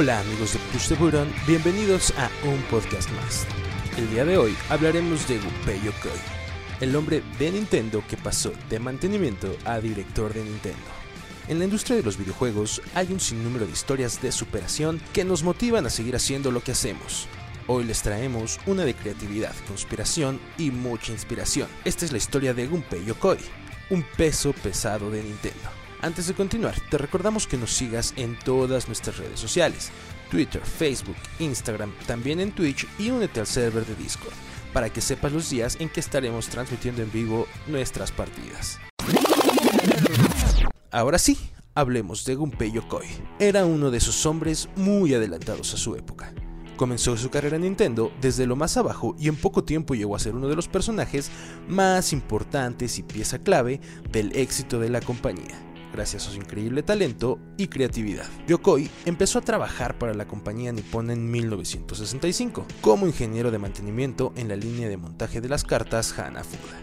[0.00, 3.44] Hola amigos de Push the Button, bienvenidos a un podcast más.
[3.96, 6.12] El día de hoy hablaremos de Gunpei Yokoi,
[6.80, 10.86] el hombre de Nintendo que pasó de mantenimiento a director de Nintendo.
[11.48, 15.42] En la industria de los videojuegos hay un sinnúmero de historias de superación que nos
[15.42, 17.26] motivan a seguir haciendo lo que hacemos.
[17.66, 21.66] Hoy les traemos una de creatividad, conspiración y mucha inspiración.
[21.84, 23.38] Esta es la historia de Gunpei Yokoi,
[23.90, 25.77] un peso pesado de Nintendo.
[26.00, 29.90] Antes de continuar, te recordamos que nos sigas en todas nuestras redes sociales,
[30.30, 34.34] Twitter, Facebook, Instagram, también en Twitch y únete al server de Discord,
[34.72, 38.78] para que sepas los días en que estaremos transmitiendo en vivo nuestras partidas.
[40.92, 41.36] Ahora sí,
[41.74, 43.08] hablemos de Gunpei Yokoi.
[43.40, 46.32] Era uno de esos hombres muy adelantados a su época.
[46.76, 50.20] Comenzó su carrera en Nintendo desde lo más abajo y en poco tiempo llegó a
[50.20, 51.28] ser uno de los personajes
[51.66, 53.80] más importantes y pieza clave
[54.12, 55.67] del éxito de la compañía
[55.98, 58.28] gracias a su increíble talento y creatividad.
[58.46, 64.46] Yokoi empezó a trabajar para la compañía nipona en 1965 como ingeniero de mantenimiento en
[64.46, 66.78] la línea de montaje de las cartas Hanafuda.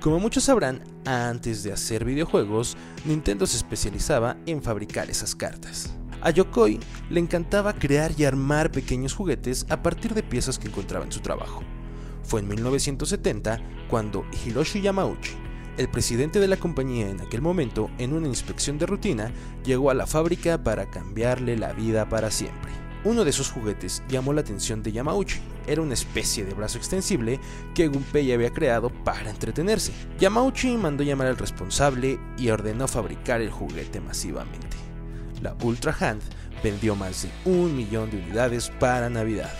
[0.00, 5.94] Como muchos sabrán, antes de hacer videojuegos, Nintendo se especializaba en fabricar esas cartas.
[6.20, 11.04] A Yokoi le encantaba crear y armar pequeños juguetes a partir de piezas que encontraba
[11.04, 11.62] en su trabajo.
[12.24, 15.36] Fue en 1970 cuando Hiroshi Yamauchi,
[15.78, 19.30] el presidente de la compañía en aquel momento, en una inspección de rutina,
[19.64, 22.72] llegó a la fábrica para cambiarle la vida para siempre.
[23.04, 25.38] Uno de esos juguetes llamó la atención de Yamauchi.
[25.68, 27.38] Era una especie de brazo extensible
[27.76, 29.92] que Gunpei había creado para entretenerse.
[30.18, 34.76] Yamauchi mandó llamar al responsable y ordenó fabricar el juguete masivamente.
[35.42, 36.22] La Ultra Hand
[36.64, 39.52] vendió más de un millón de unidades para Navidad.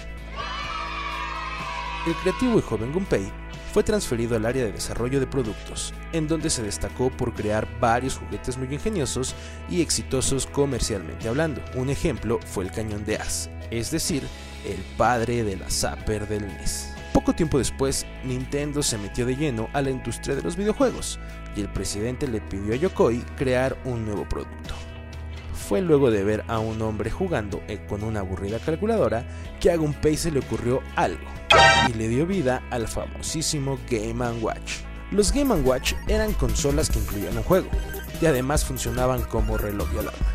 [2.09, 3.31] El creativo y joven Gunpei
[3.73, 8.17] fue transferido al área de desarrollo de productos, en donde se destacó por crear varios
[8.17, 9.35] juguetes muy ingeniosos
[9.69, 11.63] y exitosos comercialmente hablando.
[11.75, 14.23] Un ejemplo fue el cañón de As, es decir,
[14.65, 16.95] el padre de la Zapper del NES.
[17.13, 21.19] Poco tiempo después, Nintendo se metió de lleno a la industria de los videojuegos
[21.57, 24.75] y el presidente le pidió a Yokoi crear un nuevo producto.
[25.69, 29.27] Fue luego de ver a un hombre jugando eh, con una aburrida calculadora
[29.61, 31.21] que a Gunpei se le ocurrió algo
[31.91, 34.77] y le dio vida al famosísimo Game⁇ Watch.
[35.11, 37.69] Los Game⁇ Watch eran consolas que incluían un juego
[38.19, 40.27] y además funcionaban como reloj de alarma.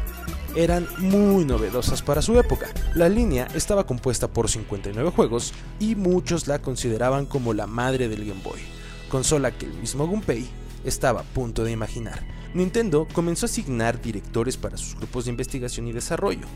[0.55, 2.67] Eran muy novedosas para su época.
[2.93, 8.23] La línea estaba compuesta por 59 juegos y muchos la consideraban como la madre del
[8.23, 8.59] Game Boy,
[9.09, 10.47] consola que el mismo Gunpei
[10.83, 12.25] estaba a punto de imaginar.
[12.53, 16.47] Nintendo comenzó a asignar directores para sus grupos de investigación y desarrollo.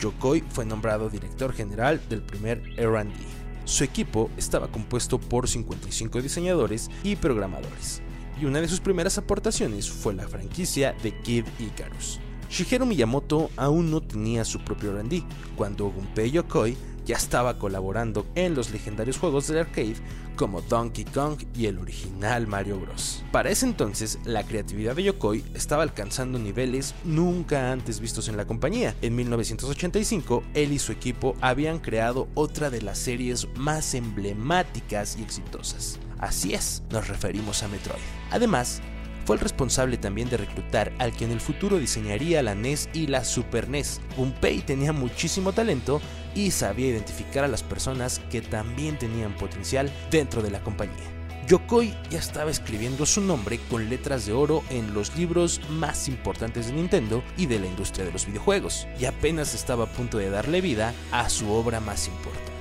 [0.00, 6.90] Yokoi fue nombrado director general del primer R&D su equipo estaba compuesto por 55 diseñadores
[7.02, 8.02] y programadores,
[8.38, 12.20] y una de sus primeras aportaciones fue la franquicia de Kid Icarus.
[12.50, 15.24] Shigeru Miyamoto aún no tenía su propio R&D
[15.56, 19.96] cuando Gunpei Yokoi ya estaba colaborando en los legendarios juegos del arcade
[20.36, 23.22] como Donkey Kong y el original Mario Bros.
[23.30, 28.46] Para ese entonces, la creatividad de Yokoi estaba alcanzando niveles nunca antes vistos en la
[28.46, 28.94] compañía.
[29.02, 35.22] En 1985, él y su equipo habían creado otra de las series más emblemáticas y
[35.22, 35.98] exitosas.
[36.18, 38.00] Así es, nos referimos a Metroid.
[38.30, 38.80] Además,
[39.24, 43.06] fue el responsable también de reclutar al que en el futuro diseñaría la NES y
[43.06, 44.00] la Super NES.
[44.16, 46.00] Gunpei tenía muchísimo talento
[46.34, 51.14] y sabía identificar a las personas que también tenían potencial dentro de la compañía.
[51.46, 56.68] Yokoi ya estaba escribiendo su nombre con letras de oro en los libros más importantes
[56.68, 60.30] de Nintendo y de la industria de los videojuegos, y apenas estaba a punto de
[60.30, 62.52] darle vida a su obra más importante,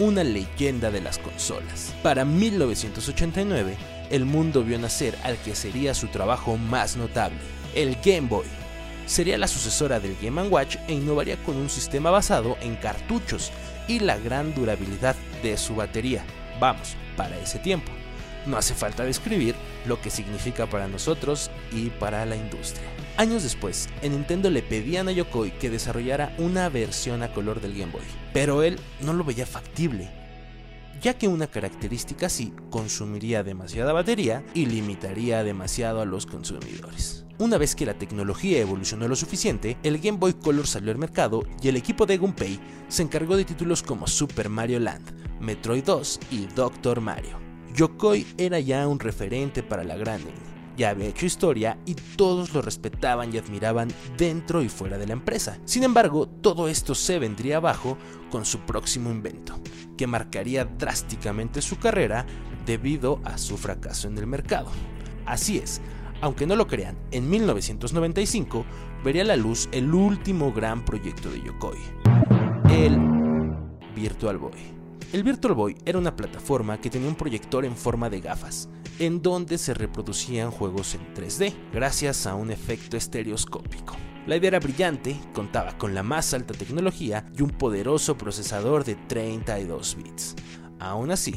[0.00, 1.94] una leyenda de las consolas.
[2.02, 3.76] Para 1989,
[4.10, 7.38] el mundo vio nacer al que sería su trabajo más notable,
[7.76, 8.59] el Game Boy.
[9.10, 13.50] Sería la sucesora del Game Watch e innovaría con un sistema basado en cartuchos
[13.88, 16.24] y la gran durabilidad de su batería.
[16.60, 17.90] Vamos, para ese tiempo.
[18.46, 22.86] No hace falta describir lo que significa para nosotros y para la industria.
[23.16, 27.76] Años después, en Nintendo le pedían a Yokoi que desarrollara una versión a color del
[27.76, 30.08] Game Boy, pero él no lo veía factible
[31.02, 37.24] ya que una característica así consumiría demasiada batería y limitaría demasiado a los consumidores.
[37.40, 41.42] Una vez que la tecnología evolucionó lo suficiente, el Game Boy Color salió al mercado
[41.62, 46.20] y el equipo de Gunpei se encargó de títulos como Super Mario Land, Metroid 2
[46.32, 47.38] y Doctor Mario.
[47.74, 50.20] Yokoi era ya un referente para la gran
[50.76, 53.88] ya había hecho historia y todos lo respetaban y admiraban
[54.18, 55.58] dentro y fuera de la empresa.
[55.64, 57.98] Sin embargo, todo esto se vendría abajo
[58.30, 59.60] con su próximo invento,
[59.96, 62.24] que marcaría drásticamente su carrera
[62.64, 64.70] debido a su fracaso en el mercado.
[65.26, 65.82] Así es,
[66.20, 68.64] aunque no lo crean, en 1995
[69.04, 71.78] vería la luz el último gran proyecto de Yokoi,
[72.70, 72.98] el
[73.94, 74.80] Virtual Boy.
[75.12, 78.68] El Virtual Boy era una plataforma que tenía un proyector en forma de gafas,
[79.00, 83.96] en donde se reproducían juegos en 3D, gracias a un efecto estereoscópico.
[84.26, 88.94] La idea era brillante, contaba con la más alta tecnología y un poderoso procesador de
[88.94, 90.36] 32 bits.
[90.78, 91.34] Aún así,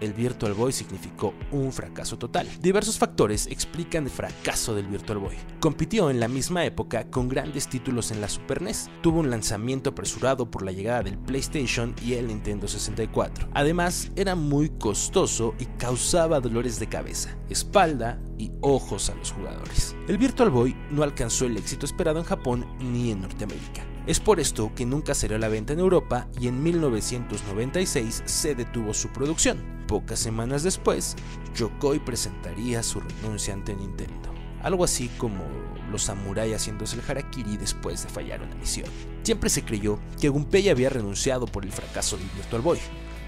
[0.00, 2.48] el Virtual Boy significó un fracaso total.
[2.60, 5.36] Diversos factores explican el fracaso del Virtual Boy.
[5.60, 8.90] Compitió en la misma época con grandes títulos en la Super NES.
[9.02, 13.48] Tuvo un lanzamiento apresurado por la llegada del PlayStation y el Nintendo 64.
[13.54, 19.96] Además, era muy costoso y causaba dolores de cabeza, espalda y ojos a los jugadores.
[20.08, 23.84] El Virtual Boy no alcanzó el éxito esperado en Japón ni en Norteamérica.
[24.06, 28.54] Es por esto que nunca salió a la venta en Europa y en 1996 se
[28.54, 29.75] detuvo su producción.
[29.86, 31.14] Pocas semanas después,
[31.54, 34.34] Yokoi presentaría su renuncia ante Nintendo.
[34.62, 35.44] Algo así como
[35.90, 38.88] los samuráis haciéndose el harakiri después de fallar una misión.
[39.22, 42.78] Siempre se creyó que Gunpei había renunciado por el fracaso del Virtual Boy,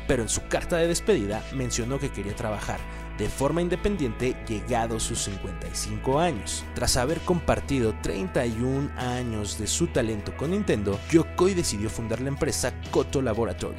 [0.08, 2.80] pero en su carta de despedida mencionó que quería trabajar
[3.18, 6.64] de forma independiente llegados sus 55 años.
[6.74, 12.72] Tras haber compartido 31 años de su talento con Nintendo, Yokoi decidió fundar la empresa
[12.90, 13.76] Koto Laboratory,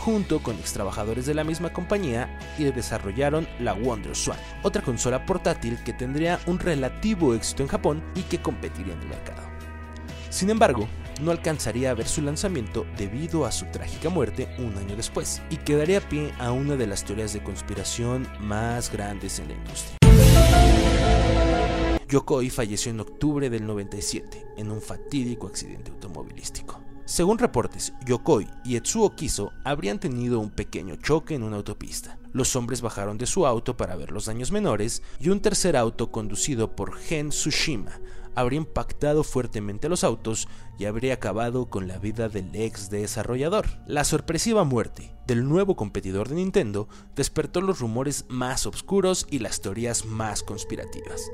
[0.00, 5.26] junto con ex trabajadores de la misma compañía y desarrollaron la Wonder Swan, otra consola
[5.26, 9.42] portátil que tendría un relativo éxito en Japón y que competiría en el mercado.
[10.30, 10.88] Sin embargo,
[11.20, 15.56] no alcanzaría a ver su lanzamiento debido a su trágica muerte un año después, y
[15.58, 19.98] quedaría pie a una de las teorías de conspiración más grandes en la industria.
[22.08, 26.89] Yokoi falleció en octubre del 97 en un fatídico accidente automovilístico.
[27.10, 32.20] Según reportes, Yokoi y Etsuo Kiso habrían tenido un pequeño choque en una autopista.
[32.32, 36.12] Los hombres bajaron de su auto para ver los daños menores y un tercer auto
[36.12, 37.98] conducido por Gen Tsushima
[38.36, 40.46] habría impactado fuertemente a los autos
[40.78, 43.66] y habría acabado con la vida del ex desarrollador.
[43.88, 49.60] La sorpresiva muerte del nuevo competidor de Nintendo despertó los rumores más oscuros y las
[49.60, 51.28] teorías más conspirativas.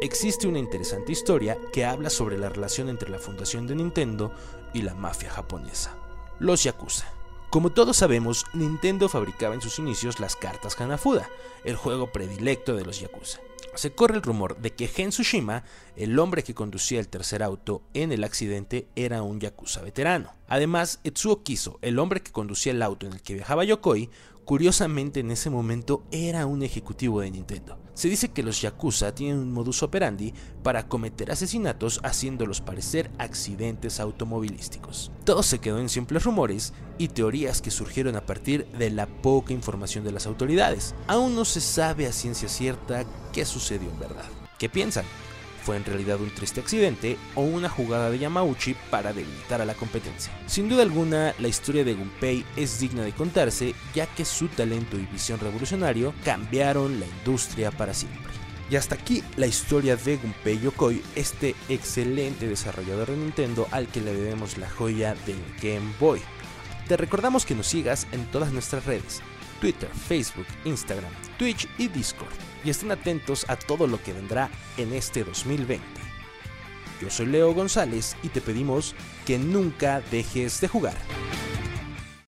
[0.00, 4.32] Existe una interesante historia que habla sobre la relación entre la fundación de Nintendo
[4.72, 5.96] y la mafia japonesa.
[6.38, 7.06] Los Yakuza.
[7.50, 11.28] Como todos sabemos, Nintendo fabricaba en sus inicios las cartas Hanafuda,
[11.64, 13.40] el juego predilecto de los Yakuza.
[13.74, 15.64] Se corre el rumor de que Gen Tsushima,
[15.96, 20.37] el hombre que conducía el tercer auto en el accidente, era un Yakuza veterano.
[20.48, 24.10] Además, Etsuo Kiso, el hombre que conducía el auto en el que viajaba Yokoi,
[24.44, 27.78] curiosamente en ese momento era un ejecutivo de Nintendo.
[27.92, 34.00] Se dice que los Yakuza tienen un modus operandi para cometer asesinatos haciéndolos parecer accidentes
[34.00, 35.12] automovilísticos.
[35.24, 39.52] Todo se quedó en simples rumores y teorías que surgieron a partir de la poca
[39.52, 40.94] información de las autoridades.
[41.08, 43.04] Aún no se sabe a ciencia cierta
[43.34, 44.24] qué sucedió en verdad.
[44.58, 45.04] ¿Qué piensan?
[45.68, 49.74] Fue en realidad un triste accidente o una jugada de Yamauchi para debilitar a la
[49.74, 50.32] competencia.
[50.46, 54.96] Sin duda alguna, la historia de Gunpei es digna de contarse, ya que su talento
[54.96, 58.32] y visión revolucionario cambiaron la industria para siempre.
[58.70, 64.00] Y hasta aquí la historia de Gunpei Yokoi, este excelente desarrollador de Nintendo al que
[64.00, 66.22] le debemos la joya del Game Boy.
[66.88, 69.20] Te recordamos que nos sigas en todas nuestras redes,
[69.60, 72.32] Twitter, Facebook, Instagram, Twitch y Discord
[72.64, 75.84] y estén atentos a todo lo que vendrá en este 2020.
[77.00, 80.96] Yo soy Leo González y te pedimos que nunca dejes de jugar.